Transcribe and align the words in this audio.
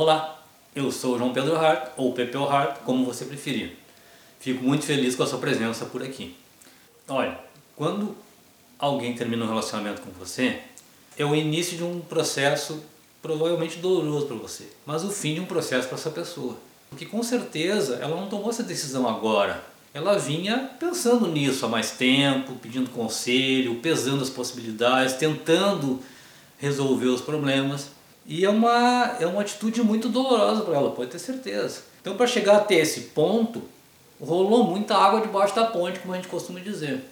Olá, 0.00 0.40
eu 0.76 0.92
sou 0.92 1.18
João 1.18 1.32
Pedro 1.32 1.56
Hart, 1.56 1.88
ou 1.96 2.12
Pepeu 2.12 2.48
Hart, 2.48 2.82
como 2.84 3.04
você 3.04 3.24
preferir. 3.24 3.76
Fico 4.38 4.62
muito 4.62 4.84
feliz 4.84 5.16
com 5.16 5.24
a 5.24 5.26
sua 5.26 5.40
presença 5.40 5.86
por 5.86 6.04
aqui. 6.04 6.36
Olha, 7.08 7.36
quando 7.74 8.14
alguém 8.78 9.16
termina 9.16 9.44
um 9.44 9.48
relacionamento 9.48 10.00
com 10.02 10.12
você, 10.12 10.60
é 11.18 11.24
o 11.24 11.34
início 11.34 11.76
de 11.76 11.82
um 11.82 11.98
processo 11.98 12.80
provavelmente 13.20 13.78
doloroso 13.78 14.26
para 14.26 14.36
você, 14.36 14.68
mas 14.86 15.02
o 15.02 15.10
fim 15.10 15.34
de 15.34 15.40
um 15.40 15.46
processo 15.46 15.88
para 15.88 15.98
essa 15.98 16.10
pessoa. 16.10 16.56
Porque 16.88 17.04
com 17.04 17.20
certeza 17.24 17.96
ela 17.96 18.14
não 18.14 18.28
tomou 18.28 18.50
essa 18.50 18.62
decisão 18.62 19.08
agora. 19.08 19.64
Ela 19.92 20.16
vinha 20.16 20.70
pensando 20.78 21.26
nisso 21.26 21.66
há 21.66 21.68
mais 21.68 21.90
tempo, 21.90 22.54
pedindo 22.62 22.88
conselho, 22.90 23.80
pesando 23.80 24.22
as 24.22 24.30
possibilidades, 24.30 25.14
tentando 25.14 26.00
resolver 26.56 27.08
os 27.08 27.20
problemas. 27.20 27.97
E 28.28 28.44
é 28.44 28.50
uma, 28.50 29.16
é 29.18 29.26
uma 29.26 29.40
atitude 29.40 29.82
muito 29.82 30.10
dolorosa 30.10 30.60
para 30.60 30.76
ela, 30.76 30.90
pode 30.90 31.10
ter 31.10 31.18
certeza. 31.18 31.80
Então, 32.02 32.14
para 32.14 32.26
chegar 32.26 32.58
até 32.58 32.74
esse 32.74 33.00
ponto, 33.00 33.62
rolou 34.20 34.64
muita 34.64 34.94
água 34.94 35.22
debaixo 35.22 35.54
da 35.54 35.64
ponte, 35.64 35.98
como 36.00 36.12
a 36.12 36.16
gente 36.16 36.28
costuma 36.28 36.60
dizer. 36.60 37.02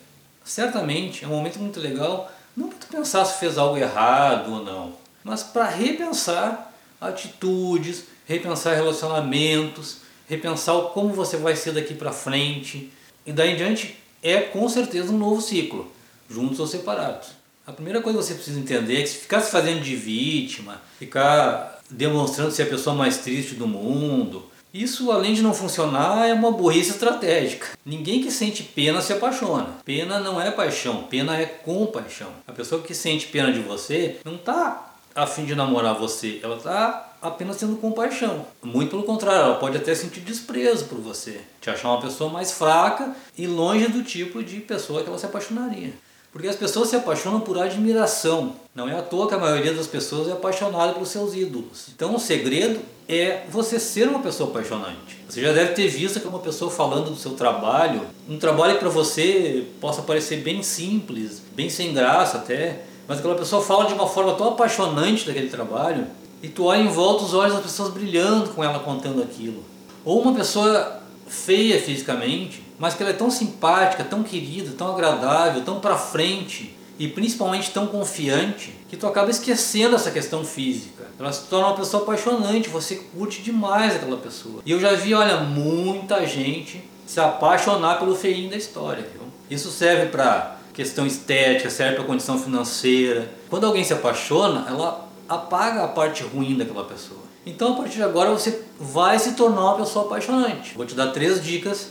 Certamente 0.45 1.25
é 1.25 1.27
um 1.27 1.31
momento 1.31 1.59
muito 1.59 1.81
legal, 1.81 2.31
não 2.55 2.69
para 2.69 2.99
pensar 2.99 3.25
se 3.25 3.41
fez 3.41 3.57
algo 3.57 3.79
errado 3.79 4.53
ou 4.53 4.63
não, 4.63 4.93
mas 5.25 5.43
para 5.43 5.65
repensar 5.65 6.71
atitudes, 7.01 8.05
repensar 8.27 8.75
relacionamentos, 8.75 10.03
repensar 10.29 10.79
como 10.93 11.15
você 11.15 11.39
vai 11.39 11.57
ser 11.57 11.73
daqui 11.73 11.95
para 11.95 12.13
frente. 12.13 12.93
E 13.25 13.33
daí 13.33 13.55
em 13.55 13.57
diante 13.57 13.97
é 14.23 14.41
com 14.41 14.69
certeza 14.69 15.13
um 15.13 15.19
novo 15.19 15.41
ciclo, 15.41 15.91
juntos 16.29 16.61
ou 16.61 16.67
separados. 16.67 17.31
A 17.67 17.73
primeira 17.73 18.01
coisa 18.01 18.19
que 18.19 18.25
você 18.25 18.35
precisa 18.35 18.61
entender 18.61 18.99
é 18.99 19.03
que 19.03 19.09
se 19.09 19.17
ficar 19.17 19.41
se 19.41 19.51
fazendo 19.51 19.81
de 19.81 19.97
vítima, 19.97 20.81
ficar 21.01 21.81
demonstrando 21.91 22.53
ser 22.53 22.63
a 22.63 22.67
pessoa 22.67 22.95
mais 22.95 23.19
triste 23.19 23.55
do 23.55 23.67
mundo, 23.67 24.45
isso, 24.73 25.11
além 25.11 25.35
de 25.35 25.43
não 25.43 25.53
funcionar, 25.53 26.29
é 26.29 26.33
uma 26.33 26.53
burrice 26.53 26.91
estratégica. 26.91 27.69
Ninguém 27.85 28.23
que 28.23 28.31
sente 28.31 28.63
pena 28.63 29.01
se 29.01 29.13
apaixona. 29.13 29.79
Pena 29.85 30.21
não 30.21 30.41
é 30.41 30.51
paixão, 30.51 31.05
pena 31.05 31.37
é 31.37 31.47
compaixão. 31.47 32.29
A 32.47 32.53
pessoa 32.53 32.83
que 32.83 32.95
sente 32.95 33.27
pena 33.27 33.51
de 33.51 33.59
você 33.59 34.21
não 34.25 34.37
está 34.37 34.95
a 35.15 35.27
fim 35.27 35.45
de 35.45 35.55
namorar 35.55 35.95
você, 35.95 36.39
ela 36.43 36.59
está 36.59 37.15
apenas 37.23 37.57
tendo 37.57 37.77
compaixão. 37.77 38.47
Muito 38.63 38.91
pelo 38.91 39.03
contrário, 39.03 39.41
ela 39.41 39.55
pode 39.57 39.79
até 39.79 39.95
sentir 39.95 40.21
desprezo 40.21 40.85
por 40.85 41.01
você, 41.01 41.41
te 41.61 41.71
achar 41.71 41.89
uma 41.89 42.03
pessoa 42.03 42.31
mais 42.31 42.53
fraca 42.53 43.17
e 43.37 43.47
longe 43.47 43.89
do 43.89 44.05
tipo 44.05 44.43
de 44.43 44.61
pessoa 44.61 45.03
que 45.03 45.09
ela 45.09 45.19
se 45.19 45.27
apaixonaria. 45.27 45.93
Porque 46.37 46.49
as 46.49 46.57
pessoas 46.57 46.91
se 46.91 46.97
apaixonam 46.97 47.41
por 47.41 47.59
admiração. 47.59 48.57
Não 48.75 48.87
é 48.87 48.99
à 48.99 49.01
toa 49.01 49.27
que 49.27 49.33
a 49.33 49.39
maioria 49.39 49.73
das 49.73 49.87
pessoas 49.87 50.29
é 50.29 50.33
apaixonada 50.33 50.93
pelos 50.93 51.09
seus 51.09 51.35
ídolos. 51.35 51.87
Então 51.97 52.15
o 52.15 52.21
segredo 52.21 52.79
é 53.09 53.47
você 53.49 53.81
ser 53.81 54.07
uma 54.07 54.19
pessoa 54.19 54.51
apaixonante. 54.51 55.17
Você 55.27 55.41
já 55.41 55.51
deve 55.55 55.73
ter 55.73 55.89
visto 55.89 56.21
que 56.21 56.29
uma 56.29 56.41
pessoa 56.41 56.71
falando 56.71 57.09
do 57.09 57.17
seu 57.17 57.31
trabalho, 57.31 58.03
um 58.29 58.37
trabalho 58.39 58.75
que 58.75 58.81
para 58.81 58.91
você 58.91 59.67
possa 59.81 60.03
parecer 60.03 60.43
bem 60.43 60.63
simples, 60.63 61.41
bem 61.55 61.71
sem 61.71 61.95
graça 61.95 62.37
até, 62.37 62.83
mas 63.09 63.17
aquela 63.17 63.37
pessoa 63.37 63.63
fala 63.63 63.87
de 63.87 63.95
uma 63.95 64.07
forma 64.07 64.35
tão 64.35 64.49
apaixonante 64.49 65.27
daquele 65.27 65.49
trabalho 65.49 66.07
e 66.43 66.49
tu 66.49 66.65
olha 66.65 66.83
em 66.83 66.89
volta 66.89 67.25
os 67.25 67.33
olhos 67.33 67.55
das 67.55 67.63
pessoas 67.63 67.95
brilhando 67.95 68.51
com 68.51 68.63
ela 68.63 68.79
contando 68.81 69.23
aquilo. 69.23 69.65
Ou 70.05 70.21
uma 70.21 70.35
pessoa 70.35 71.01
feia 71.27 71.81
fisicamente, 71.81 72.63
mas 72.79 72.95
que 72.95 73.03
ela 73.03 73.11
é 73.11 73.15
tão 73.15 73.31
simpática, 73.31 74.05
tão 74.05 74.23
querida, 74.23 74.73
tão 74.77 74.93
agradável, 74.93 75.63
tão 75.63 75.81
para 75.81 75.97
frente 75.97 76.77
e 76.99 77.09
principalmente 77.09 77.71
tão 77.71 77.87
confiante 77.87 78.75
que 78.89 78.97
tu 78.97 79.07
acaba 79.07 79.31
esquecendo 79.31 79.97
essa 79.97 80.11
questão 80.11 80.45
física. 80.45 81.05
Ela 81.19 81.33
se 81.33 81.47
torna 81.49 81.69
uma 81.69 81.77
pessoa 81.77 82.03
apaixonante, 82.03 82.69
você 82.69 82.97
curte 82.97 83.43
demais 83.43 83.97
aquela 83.97 84.17
pessoa. 84.17 84.63
E 84.65 84.71
eu 84.71 84.81
já 84.81 84.93
vi, 84.93 85.15
olha, 85.15 85.39
muita 85.39 86.27
gente 86.27 86.83
se 87.07 87.21
apaixonar 87.21 87.99
pelo 87.99 88.15
feinho 88.15 88.51
da 88.51 88.57
história, 88.57 89.03
viu? 89.13 89.23
Isso 89.51 89.71
serve 89.71 90.07
para 90.07 90.57
questão 90.73 91.07
estética, 91.07 91.71
serve 91.71 91.97
para 91.97 92.05
condição 92.05 92.39
financeira. 92.39 93.31
Quando 93.49 93.67
alguém 93.67 93.85
se 93.85 93.93
apaixona, 93.93 94.67
ela 94.69 95.09
apaga 95.29 95.85
a 95.85 95.89
parte 95.89 96.23
ruim 96.23 96.57
daquela 96.57 96.85
pessoa. 96.85 97.26
Então, 97.47 97.75
a 97.75 97.77
partir 97.77 97.95
de 97.95 98.03
agora, 98.03 98.33
você 98.33 98.61
vai 98.79 99.17
se 99.21 99.35
tornar 99.35 99.63
uma 99.63 99.77
pessoa 99.77 100.07
apaixonante. 100.07 100.75
Vou 100.75 100.85
te 100.85 100.97
dar 100.97 101.13
três 101.13 101.41
dicas. 101.43 101.91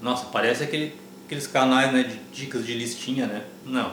Nossa, 0.00 0.26
parece 0.26 0.62
aquele, 0.62 0.94
aqueles 1.26 1.48
canais 1.48 1.92
né, 1.92 2.04
de 2.04 2.16
dicas 2.32 2.64
de 2.64 2.74
listinha, 2.74 3.26
né? 3.26 3.44
Não. 3.66 3.92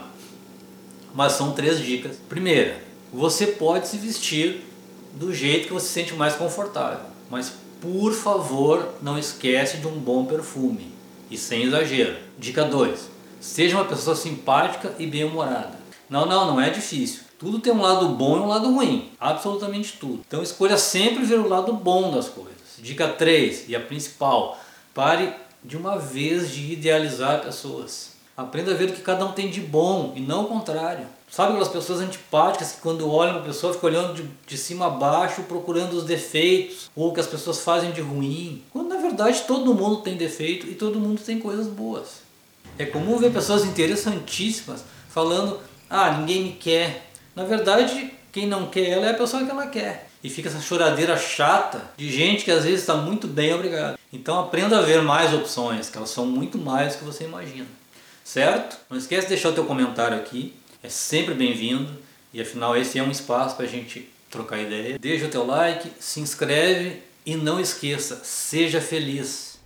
Mas 1.16 1.34
são 1.34 1.52
três 1.54 1.80
dicas. 1.80 2.18
Primeira, 2.30 2.80
você 3.12 3.48
pode 3.48 3.88
se 3.88 3.98
vestir 3.98 4.64
do 5.14 5.34
jeito 5.34 5.68
que 5.68 5.74
você 5.74 5.88
se 5.88 5.94
sente 5.94 6.14
mais 6.14 6.36
confortável. 6.36 7.00
Mas, 7.28 7.54
por 7.82 8.14
favor, 8.14 8.94
não 9.02 9.18
esquece 9.18 9.78
de 9.78 9.88
um 9.88 9.98
bom 9.98 10.26
perfume. 10.26 10.92
E 11.32 11.38
sem 11.38 11.64
exagero. 11.64 12.18
Dica 12.38 12.64
2. 12.64 13.10
Seja 13.42 13.78
uma 13.78 13.86
pessoa 13.86 14.16
simpática 14.16 14.94
e 15.00 15.08
bem-humorada. 15.08 15.77
Não, 16.10 16.26
não, 16.26 16.48
não 16.48 16.62
é 16.62 16.70
difícil. 16.70 17.22
Tudo 17.38 17.60
tem 17.60 17.72
um 17.72 17.82
lado 17.82 18.10
bom 18.10 18.38
e 18.38 18.40
um 18.40 18.48
lado 18.48 18.72
ruim, 18.74 19.12
absolutamente 19.20 19.98
tudo. 20.00 20.22
Então 20.28 20.42
escolha 20.42 20.78
sempre 20.78 21.24
ver 21.24 21.40
o 21.40 21.48
lado 21.48 21.74
bom 21.74 22.12
das 22.12 22.28
coisas. 22.28 22.58
Dica 22.80 23.08
3, 23.08 23.66
e 23.68 23.76
a 23.76 23.80
principal, 23.80 24.60
pare 24.94 25.34
de 25.64 25.76
uma 25.76 25.98
vez 25.98 26.52
de 26.52 26.74
idealizar 26.74 27.42
pessoas. 27.42 28.16
Aprenda 28.36 28.72
a 28.72 28.76
ver 28.76 28.90
o 28.90 28.94
que 28.94 29.02
cada 29.02 29.26
um 29.26 29.32
tem 29.32 29.50
de 29.50 29.60
bom 29.60 30.14
e 30.16 30.20
não 30.20 30.44
o 30.44 30.48
contrário. 30.48 31.08
Sabe 31.30 31.50
aquelas 31.50 31.68
pessoas 31.68 32.00
antipáticas 32.00 32.74
que 32.74 32.82
quando 32.82 33.10
olham 33.12 33.38
uma 33.38 33.44
pessoa 33.44 33.74
ficam 33.74 33.90
olhando 33.90 34.14
de, 34.14 34.24
de 34.46 34.58
cima 34.58 34.86
a 34.86 34.90
baixo 34.92 35.42
procurando 35.44 35.94
os 35.94 36.04
defeitos 36.06 36.90
ou 36.96 37.10
o 37.10 37.14
que 37.14 37.20
as 37.20 37.28
pessoas 37.28 37.60
fazem 37.62 37.92
de 37.92 38.00
ruim? 38.00 38.64
Quando 38.72 38.90
na 38.90 38.98
verdade 38.98 39.44
todo 39.48 39.74
mundo 39.74 39.98
tem 39.98 40.16
defeito 40.16 40.68
e 40.68 40.76
todo 40.76 41.00
mundo 41.00 41.20
tem 41.20 41.40
coisas 41.40 41.68
boas. 41.68 42.22
É 42.78 42.86
comum 42.86 43.18
ver 43.18 43.34
pessoas 43.34 43.66
interessantíssimas 43.66 44.84
falando: 45.10 45.60
ah, 45.90 46.12
ninguém 46.12 46.44
me 46.44 46.52
quer, 46.54 47.08
na 47.36 47.44
verdade, 47.44 48.12
quem 48.32 48.48
não 48.48 48.68
quer 48.68 48.90
ela 48.90 49.06
é 49.08 49.12
a 49.12 49.14
pessoa 49.14 49.44
que 49.44 49.52
ela 49.52 49.68
quer. 49.68 50.10
E 50.24 50.30
fica 50.30 50.50
essa 50.50 50.60
choradeira 50.60 51.16
chata 51.16 51.82
de 51.96 52.12
gente 52.12 52.44
que 52.44 52.52
às 52.52 52.64
vezes 52.64 52.82
está 52.82 52.96
muito 52.96 53.28
bem, 53.28 53.54
obrigado. 53.54 53.98
Então 54.12 54.40
aprenda 54.40 54.80
a 54.80 54.82
ver 54.82 55.02
mais 55.02 55.34
opções, 55.34 55.90
que 55.90 55.98
elas 55.98 56.10
são 56.10 56.26
muito 56.26 56.58
mais 56.58 56.94
do 56.94 57.00
que 57.00 57.06
você 57.06 57.24
imagina. 57.24 57.68
Certo? 58.24 58.78
Não 58.90 58.98
esquece 58.98 59.24
de 59.24 59.34
deixar 59.34 59.50
o 59.50 59.54
teu 59.54 59.66
comentário 59.66 60.18
aqui, 60.18 60.54
é 60.84 60.90
sempre 60.90 61.34
bem-vindo. 61.34 61.92
E 62.34 62.42
afinal 62.42 62.76
esse 62.76 63.00
é 63.00 63.04
um 63.04 63.12
espaço 63.12 63.56
para 63.56 63.66
a 63.66 63.70
gente 63.70 64.10
trocar 64.30 64.60
ideia. 64.60 65.00
Deixa 65.00 65.26
o 65.26 65.30
teu 65.30 65.46
like, 65.46 65.90
se 66.00 66.20
inscreve 66.20 67.02
e 67.26 67.36
não 67.36 67.60
esqueça, 67.60 68.20
seja 68.24 68.82
feliz. 68.82 69.57